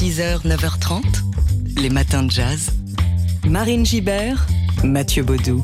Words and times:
6h, 0.00 0.46
9h30, 0.46 1.02
les 1.76 1.90
matins 1.90 2.22
de 2.22 2.30
jazz. 2.30 2.70
Marine 3.46 3.84
Gibert, 3.84 4.46
Mathieu 4.82 5.22
Baudou. 5.22 5.62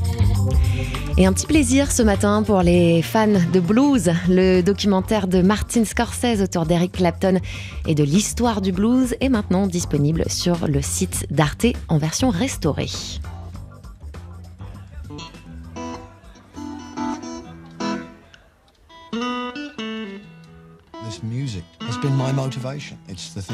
Et 1.16 1.24
un 1.24 1.32
petit 1.32 1.46
plaisir 1.46 1.90
ce 1.90 2.02
matin 2.02 2.42
pour 2.42 2.60
les 2.60 3.00
fans 3.00 3.28
de 3.28 3.60
blues, 3.60 4.10
le 4.28 4.60
documentaire 4.60 5.26
de 5.26 5.40
Martin 5.40 5.86
Scorsese 5.86 6.42
autour 6.42 6.66
d'Eric 6.66 6.92
Clapton 6.92 7.40
et 7.86 7.94
de 7.94 8.04
l'histoire 8.04 8.60
du 8.60 8.72
blues 8.72 9.14
est 9.22 9.30
maintenant 9.30 9.66
disponible 9.66 10.24
sur 10.28 10.68
le 10.68 10.82
site 10.82 11.26
d'Arte 11.30 11.68
en 11.88 11.96
version 11.96 12.28
restaurée. 12.28 12.90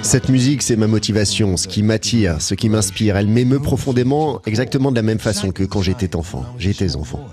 Cette 0.02 0.28
musique, 0.28 0.62
c'est 0.62 0.76
ma 0.76 0.86
motivation, 0.86 1.56
ce 1.56 1.68
qui 1.68 1.82
m'attire, 1.82 2.40
ce 2.40 2.54
qui 2.54 2.68
m'inspire. 2.68 3.16
Elle 3.16 3.28
m'émeut 3.28 3.60
profondément, 3.60 4.40
exactement 4.46 4.90
de 4.90 4.96
la 4.96 5.02
même 5.02 5.18
façon 5.18 5.50
que 5.50 5.64
quand 5.64 5.82
j'étais 5.82 6.16
enfant. 6.16 6.44
J'étais 6.58 6.96
enfant. 6.96 7.26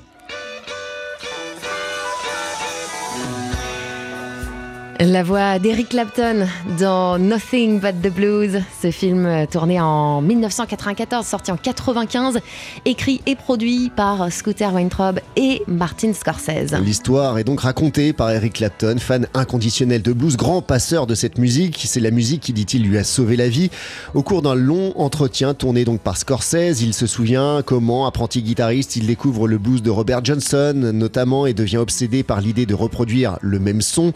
La 5.02 5.24
voix 5.24 5.60
d'Eric 5.60 5.88
Clapton 5.88 6.46
dans 6.78 7.18
Nothing 7.18 7.80
But 7.80 8.02
the 8.02 8.14
Blues, 8.14 8.62
ce 8.82 8.92
film 8.92 9.26
euh, 9.26 9.46
tourné 9.46 9.80
en 9.80 10.22
1994, 10.22 11.26
sorti 11.26 11.52
en 11.52 11.56
95, 11.56 12.40
écrit 12.84 13.22
et 13.26 13.38
produit 13.38 13.92
par 13.96 14.30
Scooter 14.30 14.74
Weintraub 14.74 15.22
et 15.38 15.62
Martin 15.68 16.12
Scorsese. 16.12 16.74
L'histoire 16.84 17.40
est 17.40 17.46
donc 17.46 17.62
racontée 17.62 18.12
par 18.12 18.30
Eric 18.32 18.56
Clapton, 18.56 18.98
fan 19.00 19.26
inconditionnel 19.34 20.02
de 20.02 20.12
blues, 20.12 20.36
grand 20.36 20.62
passeur 20.62 21.08
de 21.08 21.16
cette 21.16 21.38
musique. 21.38 21.82
C'est 21.88 22.02
la 22.02 22.12
musique 22.12 22.42
qui, 22.42 22.52
dit-il, 22.52 22.84
lui 22.84 22.98
a 22.98 23.06
sauvé 23.06 23.38
la 23.38 23.48
vie. 23.48 23.70
Au 24.16 24.22
cours 24.22 24.42
d'un 24.42 24.56
long 24.56 24.92
entretien 24.98 25.54
tourné 25.54 25.86
donc 25.86 26.02
par 26.02 26.18
Scorsese, 26.18 26.82
il 26.82 26.94
se 26.94 27.08
souvient 27.08 27.62
comment, 27.66 28.06
apprenti 28.06 28.42
guitariste, 28.42 28.98
il 28.98 29.08
découvre 29.08 29.48
le 29.48 29.60
blues 29.60 29.82
de 29.82 29.92
Robert 29.92 30.26
Johnson, 30.26 30.92
notamment, 30.94 31.46
et 31.46 31.54
devient 31.54 31.78
obsédé 31.78 32.24
par 32.24 32.42
l'idée 32.42 32.66
de 32.66 32.74
reproduire 32.74 33.38
le 33.40 33.60
même 33.60 33.82
son. 33.82 34.12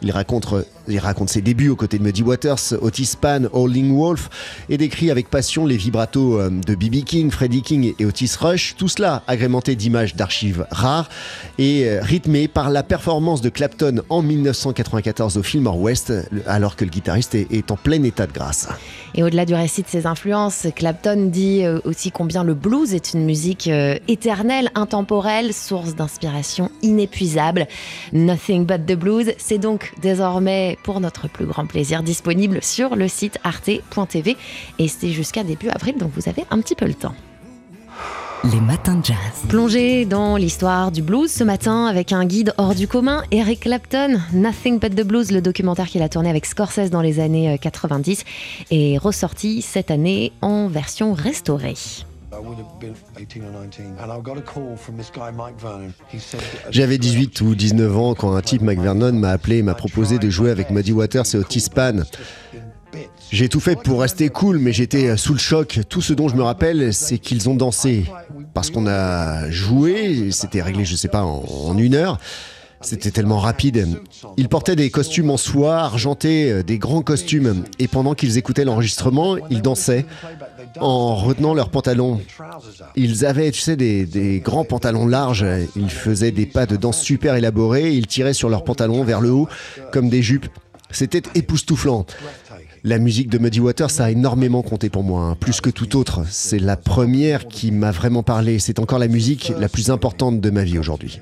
Il 0.00 0.12
raconte 0.12 0.27
contre 0.28 0.64
il 0.88 0.98
raconte 0.98 1.28
ses 1.28 1.40
débuts 1.40 1.68
aux 1.68 1.76
côtés 1.76 1.98
de 1.98 2.02
Muddy 2.02 2.22
Waters, 2.22 2.74
Otis 2.80 3.12
Pan, 3.20 3.42
Howling 3.52 3.96
Wolf 3.96 4.30
et 4.68 4.76
décrit 4.76 5.10
avec 5.10 5.28
passion 5.28 5.66
les 5.66 5.76
vibratos 5.76 6.40
euh, 6.40 6.50
de 6.50 6.74
B.B. 6.74 7.04
King, 7.04 7.30
Freddie 7.30 7.62
King 7.62 7.94
et 7.98 8.04
Otis 8.04 8.32
Rush. 8.38 8.74
Tout 8.76 8.88
cela 8.88 9.22
agrémenté 9.26 9.76
d'images 9.76 10.14
d'archives 10.14 10.66
rares 10.70 11.08
et 11.58 11.84
euh, 11.84 12.00
rythmé 12.02 12.48
par 12.48 12.70
la 12.70 12.82
performance 12.82 13.40
de 13.40 13.48
Clapton 13.48 14.02
en 14.08 14.22
1994 14.22 15.36
au 15.36 15.42
Fillmore 15.42 15.78
West, 15.78 16.12
alors 16.46 16.76
que 16.76 16.84
le 16.84 16.90
guitariste 16.90 17.34
est 17.34 17.70
en 17.70 17.76
plein 17.76 18.02
état 18.02 18.26
de 18.26 18.32
grâce. 18.32 18.68
Et 19.14 19.22
au-delà 19.22 19.44
du 19.44 19.54
récit 19.54 19.82
de 19.82 19.88
ses 19.88 20.06
influences, 20.06 20.66
Clapton 20.74 21.28
dit 21.30 21.64
euh, 21.64 21.80
aussi 21.84 22.10
combien 22.10 22.44
le 22.44 22.54
blues 22.54 22.94
est 22.94 23.12
une 23.14 23.24
musique 23.24 23.68
éternelle, 24.08 24.70
intemporelle, 24.74 25.52
source 25.52 25.94
d'inspiration 25.94 26.70
inépuisable. 26.82 27.66
Nothing 28.12 28.64
but 28.64 28.84
the 28.86 28.96
blues, 28.96 29.32
c'est 29.38 29.58
donc 29.58 29.92
désormais 30.00 30.77
pour 30.82 31.00
notre 31.00 31.28
plus 31.28 31.46
grand 31.46 31.66
plaisir 31.66 32.02
disponible 32.02 32.62
sur 32.62 32.96
le 32.96 33.08
site 33.08 33.38
arte.tv 33.44 34.36
et 34.78 34.88
c'est 34.88 35.10
jusqu'à 35.10 35.44
début 35.44 35.68
avril 35.68 35.96
donc 35.96 36.12
vous 36.14 36.28
avez 36.28 36.44
un 36.50 36.60
petit 36.60 36.74
peu 36.74 36.86
le 36.86 36.94
temps. 36.94 37.14
Les 38.44 38.60
matins 38.60 38.94
de 38.94 39.04
jazz. 39.04 39.16
Plongé 39.48 40.04
dans 40.04 40.36
l'histoire 40.36 40.92
du 40.92 41.02
blues 41.02 41.30
ce 41.30 41.42
matin 41.42 41.86
avec 41.86 42.12
un 42.12 42.24
guide 42.24 42.54
hors 42.56 42.76
du 42.76 42.86
commun, 42.86 43.24
Eric 43.32 43.60
Clapton, 43.60 44.20
Nothing 44.32 44.78
But 44.78 44.94
the 44.94 45.04
Blues, 45.04 45.32
le 45.32 45.40
documentaire 45.40 45.86
qu'il 45.86 46.02
a 46.02 46.08
tourné 46.08 46.30
avec 46.30 46.46
Scorsese 46.46 46.90
dans 46.90 47.02
les 47.02 47.18
années 47.18 47.58
90, 47.60 48.20
euh, 48.20 48.64
est 48.70 48.98
ressorti 48.98 49.60
cette 49.60 49.90
année 49.90 50.32
en 50.40 50.68
version 50.68 51.14
restaurée. 51.14 51.74
J'avais 56.70 56.98
18 56.98 57.40
ou 57.40 57.54
19 57.54 57.96
ans 57.96 58.14
quand 58.14 58.34
un 58.34 58.40
type 58.42 58.62
Mike 58.62 58.80
Vernon 58.80 59.12
m'a 59.12 59.30
appelé 59.30 59.58
et 59.58 59.62
m'a 59.62 59.74
proposé 59.74 60.18
de 60.18 60.28
jouer 60.28 60.50
avec 60.50 60.70
Muddy 60.70 60.92
Waters 60.92 61.24
et 61.34 61.38
Otis 61.38 61.66
Pan. 61.74 62.02
J'ai 63.30 63.48
tout 63.48 63.60
fait 63.60 63.76
pour 63.76 64.00
rester 64.00 64.28
cool, 64.30 64.58
mais 64.58 64.72
j'étais 64.72 65.16
sous 65.16 65.34
le 65.34 65.38
choc. 65.38 65.80
Tout 65.88 66.00
ce 66.00 66.12
dont 66.14 66.28
je 66.28 66.36
me 66.36 66.42
rappelle, 66.42 66.94
c'est 66.94 67.18
qu'ils 67.18 67.48
ont 67.48 67.54
dansé. 67.54 68.04
Parce 68.54 68.70
qu'on 68.70 68.86
a 68.86 69.50
joué, 69.50 70.30
c'était 70.30 70.62
réglé, 70.62 70.84
je 70.84 70.96
sais 70.96 71.08
pas, 71.08 71.22
en, 71.22 71.76
une 71.76 71.94
heure. 71.94 72.18
C'était 72.80 73.10
tellement 73.10 73.38
rapide. 73.38 74.00
Ils 74.36 74.48
portaient 74.48 74.76
des 74.76 74.90
costumes 74.90 75.30
en 75.30 75.36
soie 75.36 75.78
argentés, 75.78 76.62
des 76.62 76.78
grands 76.78 77.02
costumes. 77.02 77.64
Et 77.78 77.88
pendant 77.88 78.14
qu'ils 78.14 78.38
écoutaient 78.38 78.64
l'enregistrement, 78.64 79.36
ils 79.50 79.62
dansaient 79.62 80.06
en 80.80 81.16
retenant 81.16 81.54
leurs 81.54 81.70
pantalons. 81.70 82.20
Ils 82.94 83.26
avaient, 83.26 83.50
tu 83.50 83.60
sais, 83.60 83.76
des, 83.76 84.40
grands 84.44 84.64
pantalons 84.64 85.06
larges. 85.06 85.46
Ils 85.76 85.90
faisaient 85.90 86.30
des 86.30 86.46
pas 86.46 86.66
de 86.66 86.76
danse 86.76 87.00
super 87.00 87.34
élaborés. 87.34 87.92
Ils 87.92 88.06
tiraient 88.06 88.34
sur 88.34 88.48
leurs 88.48 88.64
pantalons 88.64 89.02
vers 89.04 89.20
le 89.20 89.30
haut 89.30 89.48
comme 89.92 90.08
des 90.08 90.22
jupes. 90.22 90.46
C'était 90.90 91.22
époustouflant. 91.34 92.06
La 92.84 92.98
musique 92.98 93.28
de 93.28 93.38
Muddy 93.38 93.60
Waters 93.60 94.00
a 94.00 94.10
énormément 94.10 94.62
compté 94.62 94.88
pour 94.88 95.02
moi, 95.02 95.22
hein. 95.22 95.36
plus 95.38 95.60
que 95.60 95.68
tout 95.68 95.96
autre. 95.96 96.22
C'est 96.30 96.60
la 96.60 96.76
première 96.76 97.48
qui 97.48 97.72
m'a 97.72 97.90
vraiment 97.90 98.22
parlé. 98.22 98.60
C'est 98.60 98.78
encore 98.78 99.00
la 99.00 99.08
musique 99.08 99.52
la 99.58 99.68
plus 99.68 99.90
importante 99.90 100.40
de 100.40 100.50
ma 100.50 100.62
vie 100.62 100.78
aujourd'hui. 100.78 101.20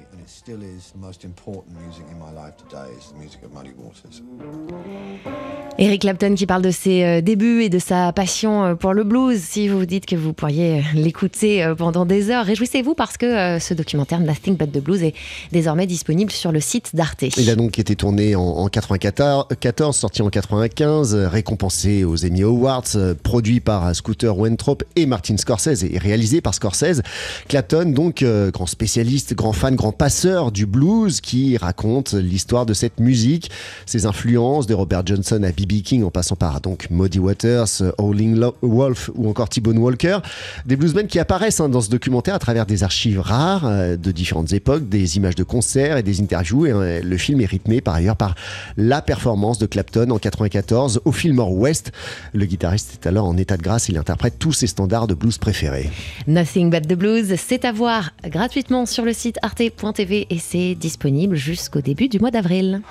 Eric 5.79 6.03
Clapton 6.03 6.35
qui 6.37 6.47
parle 6.47 6.63
de 6.63 6.71
ses 6.71 7.03
euh, 7.03 7.21
débuts 7.21 7.63
et 7.63 7.69
de 7.69 7.81
sa 7.81 8.13
passion 8.13 8.65
euh, 8.65 8.75
pour 8.75 8.95
le 8.95 9.03
blues. 9.03 9.41
Si 9.41 9.67
vous 9.67 9.81
vous 9.81 9.87
dites 9.87 10.07
que 10.07 10.15
vous 10.15 10.33
pourriez 10.33 10.79
euh, 10.79 10.83
l'écouter 10.95 11.75
pendant 11.77 12.07
des 12.07 12.31
heures, 12.31 12.45
réjouissez-vous 12.45 12.95
parce 12.95 13.17
que 13.17 13.59
ce 13.59 13.75
documentaire 13.75 14.21
Nothing 14.21 14.57
But 14.57 14.71
the 14.71 14.81
Blues 14.81 15.03
est 15.03 15.15
désormais 15.51 15.87
disponible 15.87 16.31
sur 16.31 16.53
le 16.53 16.61
site 16.61 16.95
d'Arte. 16.95 17.25
Il 17.37 17.51
a 17.51 17.57
donc 17.57 17.81
été 17.81 17.97
tourné 17.97 18.37
en, 18.37 18.69
1994, 18.69 19.97
sorti 19.97 20.23
en 20.23 20.31
95, 20.31 21.15
récompensé 21.15 22.05
aux 22.05 22.25
Emmy 22.25 22.43
Awards, 22.45 22.85
produit 23.23 23.61
par 23.61 23.95
Scooter 23.97 24.37
Wenthrop 24.37 24.85
et 24.95 25.07
Martin 25.07 25.37
Scorsese 25.37 25.85
et 25.85 25.99
réalisé 25.99 26.41
par 26.41 26.55
Scorsese. 26.55 27.03
Clapton, 27.49 27.87
donc 27.87 28.25
grand 28.53 28.67
spécialiste, 28.67 29.35
grand 29.35 29.53
fan, 29.53 29.75
grand 29.75 29.93
passeur 29.93 30.36
du 30.45 30.67
blues 30.67 31.21
qui 31.21 31.57
raconte 31.57 32.13
l'histoire 32.13 32.67
de 32.67 32.75
cette 32.75 33.01
musique, 33.01 33.51
ses 33.87 34.05
influences 34.05 34.67
de 34.67 34.75
Robert 34.75 35.07
Johnson 35.07 35.43
à 35.43 35.51
B.B. 35.51 35.83
King 35.83 36.05
en 36.05 36.11
passant 36.11 36.37
par 36.37 36.61
donc 36.61 36.89
Muddy 36.91 37.19
Waters, 37.19 37.83
Howling 37.99 38.45
Wolf 38.63 39.11
ou 39.15 39.29
encore 39.29 39.49
T-Bone 39.49 39.79
Walker. 39.79 40.19
Des 40.67 40.77
bluesmen 40.77 41.07
qui 41.07 41.19
apparaissent 41.19 41.61
hein, 41.61 41.69
dans 41.69 41.81
ce 41.81 41.89
documentaire 41.89 42.35
à 42.35 42.39
travers 42.39 42.67
des 42.67 42.83
archives 42.83 43.21
rares 43.21 43.67
euh, 43.67 43.97
de 43.97 44.13
différentes 44.13 44.53
époques, 44.53 44.89
des 44.89 45.17
images 45.17 45.35
de 45.35 45.43
concerts 45.43 45.97
et 45.97 46.03
des 46.03 46.21
interviews. 46.21 46.67
Euh, 46.67 47.01
le 47.03 47.17
film 47.17 47.41
est 47.41 47.47
rythmé 47.47 47.81
par 47.81 47.95
ailleurs 47.95 48.17
par 48.17 48.35
la 48.77 49.01
performance 49.01 49.59
de 49.59 49.67
Clapton 49.67 50.11
en 50.11 50.19
94 50.19 51.01
au 51.05 51.13
Fillmore 51.13 51.53
West. 51.53 51.93
Le 52.35 52.45
guitariste 52.45 52.99
est 53.01 53.07
alors 53.09 53.27
en 53.27 53.37
état 53.39 53.57
de 53.57 53.63
grâce, 53.63 53.89
il 53.89 53.97
interprète 53.97 54.39
tous 54.39 54.53
ses 54.53 54.67
standards 54.67 55.07
de 55.07 55.15
blues 55.15 55.39
préférés. 55.39 55.91
Nothing 56.27 56.71
But 56.71 56.87
the 56.87 56.95
Blues, 56.95 57.35
c'est 57.37 57.65
à 57.65 57.73
voir 57.73 58.11
gratuitement 58.25 58.87
sur 58.87 59.05
le 59.05 59.13
site 59.13 59.39
arte.tv 59.43 60.26
et 60.31 60.39
c'est 60.39 60.75
disponible 60.75 61.37
jusqu'au 61.37 61.81
début 61.81 62.09
du 62.09 62.19
mois 62.19 62.31
d'avril. 62.31 62.83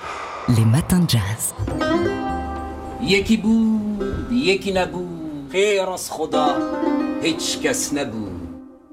Les 0.50 0.66
matins 0.66 1.00
de 1.00 1.09
jazz. 1.09 1.53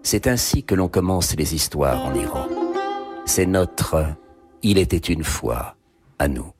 C'est 0.02 0.26
ainsi 0.26 0.62
que 0.62 0.74
l'on 0.74 0.88
commence 0.88 1.36
les 1.36 1.54
histoires 1.54 2.04
en 2.04 2.14
Iran. 2.14 2.46
C'est 3.24 3.46
notre 3.46 4.06
Il 4.62 4.78
était 4.78 4.96
une 4.96 5.24
fois 5.24 5.76
à 6.18 6.28
nous. 6.28 6.52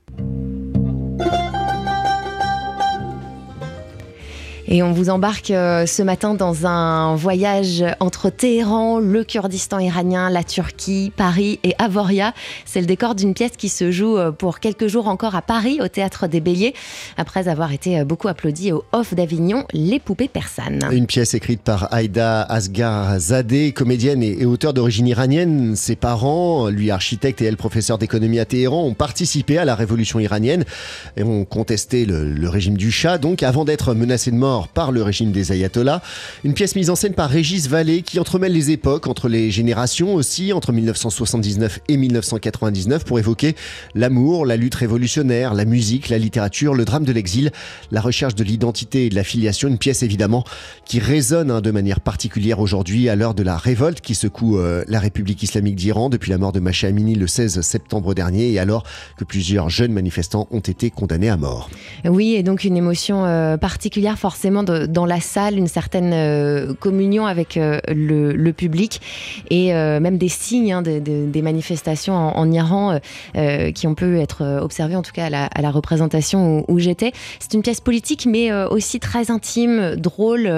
Et 4.74 4.82
on 4.82 4.92
vous 4.92 5.10
embarque 5.10 5.50
euh, 5.50 5.84
ce 5.84 6.02
matin 6.02 6.32
dans 6.32 6.64
un 6.64 7.14
voyage 7.14 7.84
entre 8.00 8.30
Téhéran, 8.30 9.00
le 9.00 9.22
Kurdistan 9.22 9.78
iranien, 9.78 10.30
la 10.30 10.44
Turquie, 10.44 11.12
Paris 11.14 11.60
et 11.62 11.74
Avoria. 11.78 12.32
C'est 12.64 12.80
le 12.80 12.86
décor 12.86 13.14
d'une 13.14 13.34
pièce 13.34 13.50
qui 13.58 13.68
se 13.68 13.90
joue 13.90 14.16
euh, 14.16 14.30
pour 14.30 14.60
quelques 14.60 14.86
jours 14.86 15.08
encore 15.08 15.34
à 15.34 15.42
Paris, 15.42 15.80
au 15.82 15.88
Théâtre 15.88 16.26
des 16.26 16.40
Béliers, 16.40 16.72
après 17.18 17.48
avoir 17.48 17.70
été 17.72 18.00
euh, 18.00 18.06
beaucoup 18.06 18.28
applaudi 18.28 18.72
au 18.72 18.82
Off 18.92 19.12
d'Avignon, 19.12 19.66
Les 19.74 20.00
Poupées 20.00 20.26
Persanes. 20.26 20.88
Une 20.90 21.06
pièce 21.06 21.34
écrite 21.34 21.60
par 21.60 21.92
Aïda 21.92 22.40
Asghar 22.40 23.18
Zadeh, 23.18 23.72
comédienne 23.72 24.22
et 24.22 24.46
auteur 24.46 24.72
d'origine 24.72 25.06
iranienne. 25.06 25.76
Ses 25.76 25.96
parents, 25.96 26.68
lui 26.68 26.90
architecte 26.90 27.42
et 27.42 27.44
elle 27.44 27.58
professeur 27.58 27.98
d'économie 27.98 28.38
à 28.38 28.46
Téhéran, 28.46 28.84
ont 28.84 28.94
participé 28.94 29.58
à 29.58 29.66
la 29.66 29.74
révolution 29.74 30.18
iranienne 30.18 30.64
et 31.18 31.24
ont 31.24 31.44
contesté 31.44 32.06
le, 32.06 32.48
régime 32.48 32.78
du 32.78 32.90
Shah. 32.90 33.18
Donc, 33.18 33.42
avant 33.42 33.66
d'être 33.66 33.92
menacés 33.92 34.30
de 34.30 34.36
mort, 34.36 34.61
par 34.68 34.92
le 34.92 35.02
régime 35.02 35.32
des 35.32 35.52
ayatollahs. 35.52 36.02
Une 36.44 36.54
pièce 36.54 36.76
mise 36.76 36.90
en 36.90 36.96
scène 36.96 37.14
par 37.14 37.30
Régis 37.30 37.68
Vallée 37.68 38.02
qui 38.02 38.18
entremêle 38.18 38.52
les 38.52 38.70
époques, 38.70 39.06
entre 39.06 39.28
les 39.28 39.50
générations 39.50 40.14
aussi, 40.14 40.52
entre 40.52 40.72
1979 40.72 41.80
et 41.88 41.96
1999, 41.96 43.04
pour 43.04 43.18
évoquer 43.18 43.54
l'amour, 43.94 44.46
la 44.46 44.56
lutte 44.56 44.74
révolutionnaire, 44.74 45.54
la 45.54 45.64
musique, 45.64 46.08
la 46.08 46.18
littérature, 46.18 46.74
le 46.74 46.84
drame 46.84 47.04
de 47.04 47.12
l'exil, 47.12 47.50
la 47.90 48.00
recherche 48.00 48.34
de 48.34 48.44
l'identité 48.44 49.06
et 49.06 49.08
de 49.08 49.14
l'affiliation. 49.14 49.68
Une 49.68 49.78
pièce 49.78 50.02
évidemment 50.02 50.44
qui 50.84 50.98
résonne 50.98 51.50
hein, 51.50 51.60
de 51.60 51.70
manière 51.70 52.00
particulière 52.00 52.60
aujourd'hui 52.60 53.08
à 53.08 53.16
l'heure 53.16 53.34
de 53.34 53.42
la 53.42 53.56
révolte 53.56 54.00
qui 54.00 54.14
secoue 54.14 54.58
euh, 54.58 54.84
la 54.88 55.00
République 55.00 55.42
islamique 55.42 55.76
d'Iran 55.76 56.10
depuis 56.10 56.30
la 56.30 56.38
mort 56.38 56.52
de 56.52 56.60
Macha 56.60 56.88
Amini 56.88 57.14
le 57.14 57.26
16 57.26 57.60
septembre 57.60 58.14
dernier 58.14 58.50
et 58.50 58.58
alors 58.58 58.84
que 59.16 59.24
plusieurs 59.24 59.70
jeunes 59.70 59.92
manifestants 59.92 60.48
ont 60.50 60.60
été 60.60 60.90
condamnés 60.90 61.30
à 61.30 61.36
mort. 61.36 61.70
Oui, 62.04 62.34
et 62.34 62.42
donc 62.42 62.64
une 62.64 62.76
émotion 62.76 63.24
euh, 63.24 63.56
particulière 63.56 64.18
forcément 64.18 64.51
dans 64.62 65.06
la 65.06 65.20
salle, 65.20 65.58
une 65.58 65.66
certaine 65.66 66.12
euh, 66.12 66.74
communion 66.74 67.26
avec 67.26 67.56
le, 67.56 68.52
public 68.52 69.00
et 69.50 69.72
même 69.72 70.18
des 70.18 70.28
signes 70.28 70.72
hein, 70.72 70.82
des 70.82 71.42
manifestations 71.42 72.14
en, 72.14 72.52
Iran 72.52 72.98
qui 73.74 73.86
ont 73.86 73.94
pu 73.94 74.18
être 74.20 74.60
observés 74.60 74.94
en 74.94 75.02
tout 75.02 75.12
cas 75.12 75.26
à 75.26 75.62
la, 75.62 75.70
représentation 75.70 76.64
où, 76.68 76.78
j'étais. 76.78 77.12
C'est 77.38 77.54
une 77.54 77.62
pièce 77.62 77.80
politique 77.80 78.26
mais 78.26 78.52
aussi 78.52 79.00
très 79.00 79.30
intime, 79.30 79.96
drôle, 79.96 80.52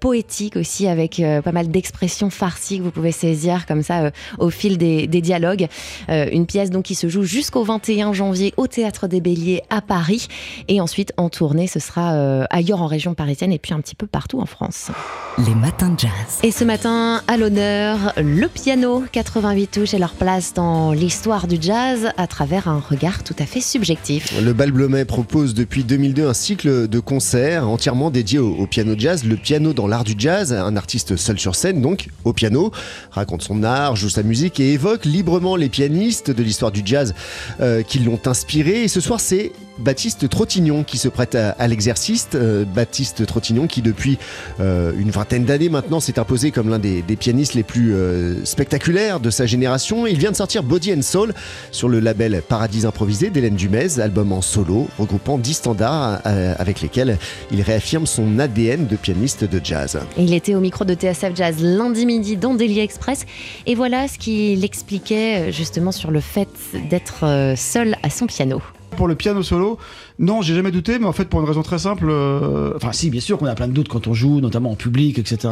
poétique 0.00 0.56
aussi 0.56 0.86
avec 0.86 1.22
pas 1.44 1.52
mal 1.52 1.68
d'expressions 1.68 2.30
farcies 2.30 2.78
que 2.78 2.84
vous 2.84 2.90
pouvez 2.90 3.12
saisir 3.12 3.66
comme 3.66 3.82
ça 3.82 4.10
au 4.38 4.50
fil 4.50 4.78
des, 4.78 5.06
dialogues. 5.06 5.68
Euh, 6.08 6.26
une 6.32 6.46
pièce 6.46 6.70
donc 6.70 6.84
qui 6.84 6.94
se 6.94 7.08
joue 7.08 7.24
jusqu'au 7.24 7.62
21 7.62 8.12
janvier 8.12 8.54
au 8.56 8.66
Théâtre 8.66 9.06
des 9.06 9.20
Béliers 9.20 9.62
à 9.70 9.80
Paris. 9.80 10.28
Et 10.68 10.80
ensuite 10.80 11.12
en 11.16 11.28
tournée, 11.28 11.66
ce 11.66 11.78
sera 11.78 12.14
euh, 12.14 12.44
ailleurs 12.50 12.82
en 12.82 12.86
région 12.86 12.99
parisienne 13.14 13.52
et 13.52 13.58
puis 13.58 13.74
un 13.74 13.80
petit 13.80 13.94
peu 13.94 14.06
partout 14.06 14.40
en 14.40 14.46
France. 14.46 14.90
Les 15.38 15.54
matins 15.54 15.90
de 15.90 15.98
jazz. 15.98 16.10
Et 16.42 16.50
ce 16.50 16.64
matin, 16.64 17.22
à 17.26 17.36
l'honneur, 17.36 18.12
le 18.16 18.46
piano. 18.48 19.04
88 19.12 19.66
touches 19.68 19.94
et 19.94 19.98
leur 19.98 20.12
place 20.12 20.54
dans 20.54 20.92
l'histoire 20.92 21.46
du 21.46 21.56
jazz 21.60 22.10
à 22.16 22.26
travers 22.26 22.68
un 22.68 22.80
regard 22.80 23.24
tout 23.24 23.36
à 23.38 23.46
fait 23.46 23.60
subjectif. 23.60 24.34
Le 24.40 24.52
Bal 24.52 24.70
Blomet 24.70 25.04
propose 25.04 25.54
depuis 25.54 25.84
2002 25.84 26.28
un 26.28 26.34
cycle 26.34 26.88
de 26.88 27.00
concerts 27.00 27.68
entièrement 27.68 28.10
dédié 28.10 28.38
au, 28.38 28.54
au 28.54 28.66
piano 28.66 28.94
jazz. 28.96 29.24
Le 29.24 29.36
piano 29.36 29.72
dans 29.72 29.86
l'art 29.86 30.04
du 30.04 30.14
jazz, 30.16 30.52
un 30.52 30.76
artiste 30.76 31.16
seul 31.16 31.38
sur 31.38 31.54
scène 31.54 31.80
donc, 31.80 32.08
au 32.24 32.32
piano, 32.32 32.72
raconte 33.10 33.42
son 33.42 33.62
art, 33.62 33.96
joue 33.96 34.08
sa 34.08 34.22
musique 34.22 34.60
et 34.60 34.72
évoque 34.72 35.04
librement 35.04 35.56
les 35.56 35.68
pianistes 35.68 36.30
de 36.30 36.42
l'histoire 36.42 36.72
du 36.72 36.82
jazz 36.84 37.14
euh, 37.60 37.82
qui 37.82 37.98
l'ont 38.00 38.20
inspiré. 38.26 38.82
Et 38.82 38.88
ce 38.88 39.00
soir, 39.00 39.20
c'est 39.20 39.52
Baptiste 39.80 40.28
Trottignon 40.28 40.84
qui 40.84 40.98
se 40.98 41.08
prête 41.08 41.34
à, 41.34 41.68
l'exercice. 41.68 42.28
Euh, 42.34 42.64
Baptiste 42.64 43.26
Trottignon 43.26 43.66
qui, 43.66 43.82
depuis 43.82 44.18
euh, 44.60 44.92
une 44.98 45.10
vingtaine 45.10 45.44
d'années 45.44 45.68
maintenant, 45.68 46.00
s'est 46.00 46.18
imposé 46.18 46.50
comme 46.50 46.68
l'un 46.68 46.78
des, 46.78 47.02
pianistes 47.18 47.54
les 47.54 47.62
plus 47.62 47.94
spectaculaires 48.44 49.20
de 49.20 49.30
sa 49.30 49.46
génération. 49.46 50.06
Il 50.06 50.18
vient 50.18 50.30
de 50.30 50.36
sortir 50.36 50.62
Body 50.62 50.94
and 50.94 51.02
Soul 51.02 51.34
sur 51.70 51.88
le 51.88 52.00
label 52.00 52.42
Paradis 52.48 52.86
Improvisé 52.86 53.30
d'Hélène 53.30 53.56
Dumez, 53.56 54.00
album 54.00 54.32
en 54.32 54.40
solo 54.40 54.88
regroupant 54.98 55.38
10 55.38 55.54
standards 55.54 56.20
avec 56.24 56.80
lesquels 56.80 57.18
il 57.50 57.62
réaffirme 57.62 58.06
son 58.06 58.38
ADN 58.38 58.86
de 58.86 58.96
pianiste 58.96 59.44
de 59.44 59.60
jazz. 59.62 59.98
Il 60.16 60.32
était 60.34 60.54
au 60.54 60.60
micro 60.60 60.84
de 60.84 60.94
TSF 60.94 61.34
Jazz 61.34 61.56
lundi 61.60 62.06
midi 62.06 62.36
dans 62.36 62.54
Daily 62.54 62.80
Express 62.80 63.26
et 63.66 63.74
voilà 63.74 64.08
ce 64.08 64.18
qu'il 64.18 64.64
expliquait 64.64 65.48
euh, 65.48 65.52
justement 65.52 65.92
sur 65.92 66.10
le 66.10 66.20
fait 66.20 66.48
d'être 66.88 67.24
euh, 67.24 67.54
seul 67.56 67.96
à 68.02 68.10
son 68.10 68.26
piano. 68.26 68.60
Pour 69.00 69.08
le 69.08 69.14
piano 69.14 69.42
solo, 69.42 69.78
non, 70.18 70.42
j'ai 70.42 70.54
jamais 70.54 70.70
douté, 70.70 70.98
mais 70.98 71.06
en 71.06 71.12
fait 71.12 71.24
pour 71.24 71.40
une 71.40 71.46
raison 71.46 71.62
très 71.62 71.78
simple, 71.78 72.08
euh, 72.10 72.74
enfin 72.76 72.92
si, 72.92 73.08
bien 73.08 73.22
sûr 73.22 73.38
qu'on 73.38 73.46
a 73.46 73.54
plein 73.54 73.66
de 73.66 73.72
doutes 73.72 73.88
quand 73.88 74.06
on 74.08 74.12
joue, 74.12 74.42
notamment 74.42 74.72
en 74.72 74.74
public, 74.74 75.18
etc. 75.18 75.48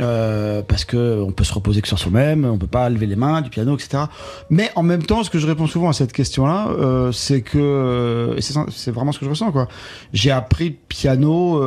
Euh, 0.00 0.62
parce 0.66 0.84
que 0.84 1.22
on 1.22 1.30
peut 1.30 1.44
se 1.44 1.54
reposer 1.54 1.82
que 1.82 1.86
sur 1.86 2.00
soi-même, 2.00 2.44
on 2.44 2.58
peut 2.58 2.66
pas 2.66 2.88
lever 2.90 3.06
les 3.06 3.14
mains 3.14 3.42
du 3.42 3.50
piano, 3.50 3.76
etc. 3.76 4.06
Mais 4.50 4.72
en 4.74 4.82
même 4.82 5.04
temps, 5.04 5.22
ce 5.22 5.30
que 5.30 5.38
je 5.38 5.46
réponds 5.46 5.68
souvent 5.68 5.88
à 5.88 5.92
cette 5.92 6.12
question-là, 6.12 6.70
euh, 6.70 7.12
c'est 7.12 7.42
que 7.42 8.34
c'est 8.40 8.90
vraiment 8.90 9.12
ce 9.12 9.20
que 9.20 9.24
je 9.24 9.30
ressens 9.30 9.52
quoi. 9.52 9.68
J'ai 10.12 10.32
appris 10.32 10.72
piano 10.88 11.62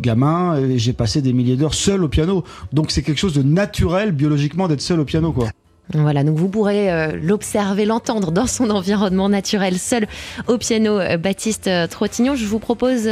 gamin 0.00 0.56
et 0.56 0.78
j'ai 0.78 0.92
passé 0.92 1.20
des 1.20 1.32
milliers 1.32 1.56
d'heures 1.56 1.74
seul 1.74 2.04
au 2.04 2.08
piano, 2.08 2.44
donc 2.72 2.92
c'est 2.92 3.02
quelque 3.02 3.18
chose 3.18 3.34
de 3.34 3.42
naturel 3.42 4.12
biologiquement 4.12 4.68
d'être 4.68 4.82
seul 4.82 5.00
au 5.00 5.04
piano 5.04 5.32
quoi. 5.32 5.48
Voilà, 5.94 6.22
donc 6.22 6.36
vous 6.36 6.48
pourrez 6.48 6.92
euh, 6.92 7.18
l'observer, 7.20 7.84
l'entendre 7.84 8.30
dans 8.30 8.46
son 8.46 8.70
environnement 8.70 9.28
naturel, 9.28 9.78
seul 9.78 10.06
au 10.46 10.56
piano, 10.56 10.98
euh, 10.98 11.16
Baptiste 11.16 11.66
euh, 11.66 11.86
Trottignon. 11.88 12.36
Je 12.36 12.46
vous 12.46 12.60
propose, 12.60 13.02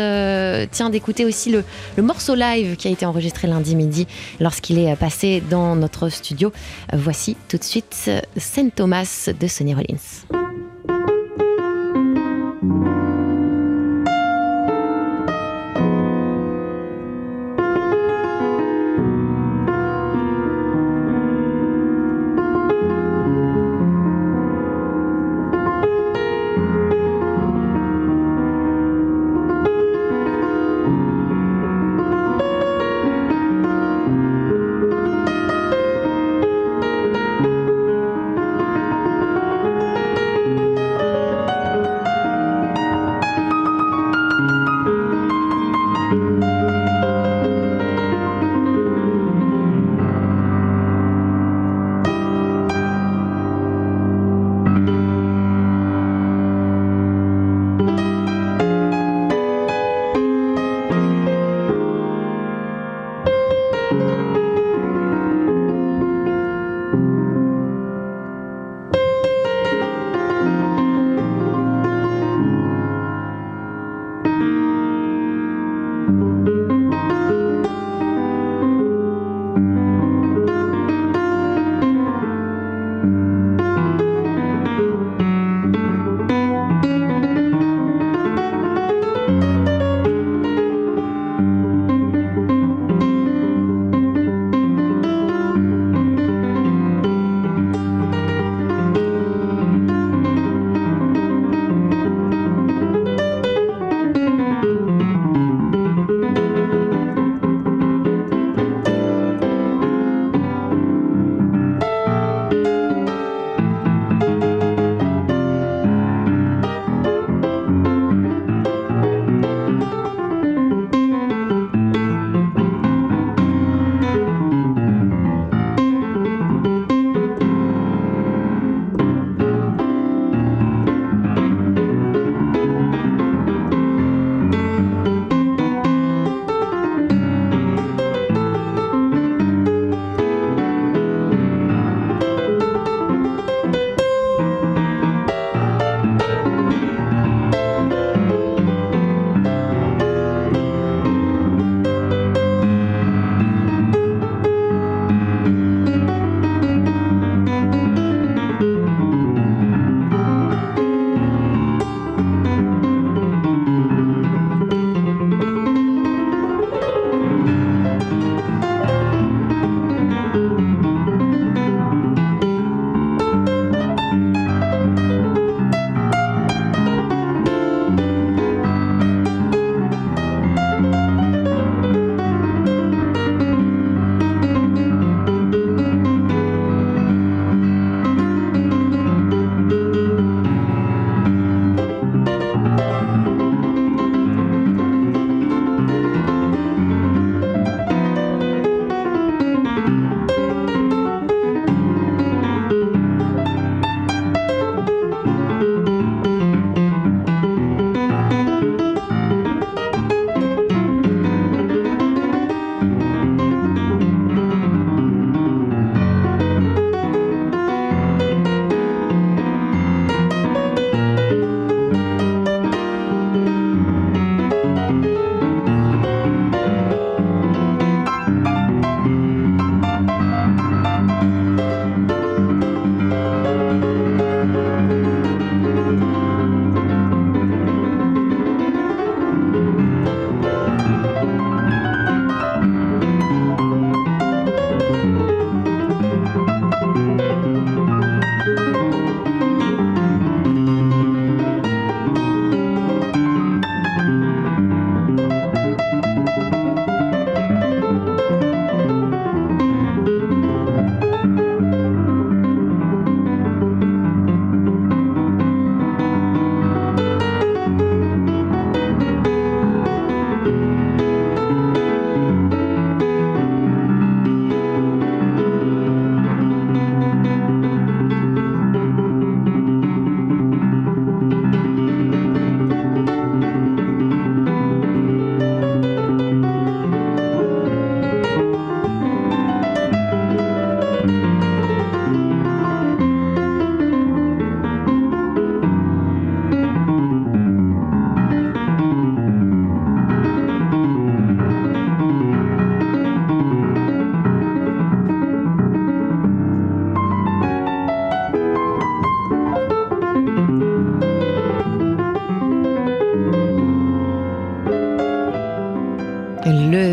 tiens, 0.71 0.91
d'écouter 0.91 1.25
aussi 1.25 1.51
le, 1.51 1.65
le, 1.97 2.03
morceau 2.03 2.35
live 2.35 2.77
qui 2.77 2.89
a 2.89 2.91
été 2.91 3.05
enregistré 3.05 3.49
lundi 3.49 3.75
midi 3.75 4.07
lorsqu'il 4.41 4.79
est 4.79 4.95
passé 4.97 5.43
dans 5.51 5.75
notre 5.75 6.09
studio. 6.09 6.53
voici 6.93 7.37
tout 7.49 7.59
de 7.59 7.65
suite 7.65 8.11
Saint 8.37 8.69
Thomas 8.71 9.31
de 9.39 9.47
Sonny 9.47 9.75
Rollins. 9.75 10.38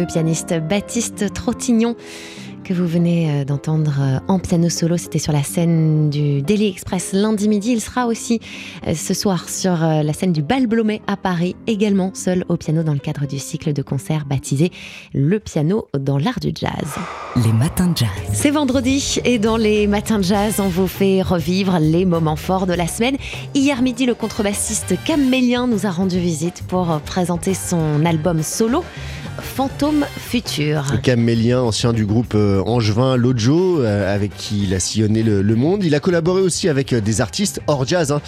Le 0.06 0.14
pianiste 0.14 0.54
Baptiste 0.70 1.34
Trottignon 1.34 1.96
que 2.64 2.74
vous 2.74 2.88
venez 2.88 3.30
euh, 3.30 3.46
d'entendre 3.46 3.94
euh, 4.00 4.20
en 4.28 4.40
piano 4.40 4.70
solo. 4.70 4.98
C'était 4.98 5.20
sur 5.20 5.32
la 5.32 5.44
scène 5.44 6.10
du 6.10 6.42
Daily 6.42 6.68
Express 6.68 7.14
lundi 7.14 7.48
midi. 7.48 7.72
Il 7.72 7.82
sera 7.82 8.08
aussi 8.08 8.40
euh, 8.88 8.96
ce 8.96 9.14
soir 9.14 9.48
sur 9.48 9.78
la 9.78 10.14
scène 10.14 10.34
du 10.34 10.42
Bal 10.42 10.66
Blomet 10.66 11.02
à 11.06 11.16
Paris, 11.16 11.56
également 11.68 12.12
seul 12.14 12.44
au 12.50 12.58
piano 12.58 12.82
dans 12.82 12.94
le 12.94 13.00
cadre 13.00 13.28
du 13.28 13.38
cycle 13.38 13.72
de 13.72 13.82
concert 13.84 14.26
baptisé 14.26 14.72
Le 15.14 15.40
piano 15.40 15.88
dans 15.98 16.18
l'art 16.18 16.40
du 16.40 16.52
jazz. 16.54 16.96
Les 17.44 17.54
matins 17.54 17.88
de 17.88 17.98
jazz. 17.98 18.10
C'est 18.34 18.52
vendredi 18.52 19.20
et 19.26 19.38
dans 19.38 19.58
les 19.58 19.86
matins 19.86 20.18
de 20.18 20.24
jazz, 20.24 20.60
on 20.60 20.68
vous 20.68 20.88
fait 20.88 21.22
revivre 21.22 21.78
les 21.80 22.06
moments 22.06 22.36
forts 22.36 22.66
de 22.66 22.74
la 22.74 22.88
semaine. 22.88 23.18
Hier 23.54 23.82
midi, 23.82 24.06
le 24.06 24.16
contrebassiste 24.16 24.96
Camélien 25.04 25.68
nous 25.68 25.86
a 25.86 25.92
rendu 25.92 26.20
visite 26.20 26.64
pour 26.68 27.00
présenter 27.02 27.54
son 27.54 28.06
album 28.06 28.42
solo. 28.42 28.84
Fantôme 29.56 30.06
Futur. 30.18 30.84
Camélien, 31.02 31.62
ancien 31.62 31.94
du 31.94 32.06
groupe 32.06 32.34
euh, 32.36 32.62
Angevin 32.66 33.16
Lojo, 33.16 33.80
euh, 33.80 34.14
avec 34.14 34.36
qui 34.36 34.64
il 34.64 34.74
a 34.74 34.82
sillonné 34.82 35.24
le, 35.24 35.56
monde. 35.56 35.86
Il 35.86 35.96
a 35.96 36.02
collaboré 36.02 36.42
aussi 36.42 36.68
avec 36.68 36.92
euh, 36.92 37.00
des 37.00 37.22
artistes 37.22 37.62
hors 37.68 37.88
jazz, 37.88 38.12
hein, 38.12 38.20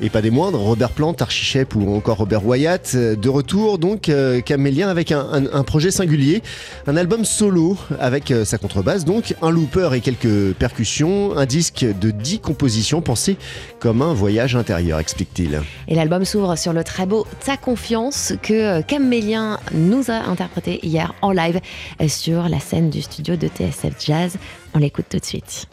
et 0.00 0.08
pas 0.08 0.22
des 0.22 0.30
moindres, 0.30 0.58
Robert 0.58 0.92
Plant, 0.92 1.14
Archie 1.20 1.44
Shep 1.44 1.74
ou 1.74 1.94
encore 1.94 2.16
Robert 2.16 2.46
Wyatt. 2.46 2.96
De 2.96 3.28
retour, 3.28 3.76
donc, 3.76 4.10
Camélien 4.46 4.88
avec 4.88 5.12
un, 5.12 5.62
projet 5.64 5.90
singulier, 5.90 6.42
un 6.86 6.96
album 6.96 7.26
solo 7.26 7.76
avec 7.98 8.32
sa 8.44 8.56
contrebasse, 8.56 9.04
donc 9.04 9.34
un 9.42 9.50
looper 9.50 9.90
et 9.92 10.00
quelques 10.00 10.54
percussions, 10.54 11.36
un 11.36 11.44
disque 11.44 11.84
de 12.00 12.10
10 12.10 12.38
compositions 12.38 13.02
pensé 13.02 13.36
comme 13.80 14.00
un 14.00 14.14
voyage 14.14 14.56
intérieur, 14.56 14.98
explique-t-il. 14.98 15.60
Et 15.88 15.94
l'album 15.94 16.24
s'ouvre 16.24 16.56
sur 16.56 16.72
le 16.72 16.84
très 16.84 17.04
beau 17.04 17.26
Ta 17.44 17.58
confiance 17.58 18.32
que 18.42 18.80
Camélien 18.80 19.58
nous 19.74 20.10
a 20.10 20.30
interprété 20.30 20.69
hier 20.82 21.14
en 21.22 21.32
live 21.32 21.60
sur 22.08 22.48
la 22.48 22.60
scène 22.60 22.90
du 22.90 23.02
studio 23.02 23.36
de 23.36 23.48
TSF 23.48 23.94
Jazz. 23.98 24.36
On 24.74 24.78
l'écoute 24.78 25.06
tout 25.08 25.18
de 25.18 25.24
suite. 25.24 25.68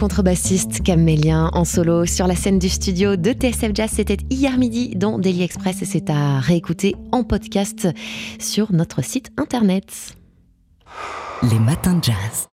Contrebassiste 0.00 0.82
Camélien 0.82 1.50
en 1.52 1.66
solo 1.66 2.06
sur 2.06 2.26
la 2.26 2.34
scène 2.34 2.58
du 2.58 2.70
studio 2.70 3.16
de 3.16 3.32
TSF 3.32 3.72
Jazz, 3.74 3.90
c'était 3.92 4.16
hier 4.30 4.56
midi 4.56 4.94
dans 4.96 5.18
Daily 5.18 5.42
Express 5.42 5.82
et 5.82 5.84
c'est 5.84 6.08
à 6.08 6.40
réécouter 6.40 6.96
en 7.12 7.22
podcast 7.22 7.86
sur 8.38 8.72
notre 8.72 9.04
site 9.04 9.30
internet. 9.36 10.16
Les 11.42 11.58
matins 11.58 11.98
de 11.98 12.04
jazz. 12.04 12.48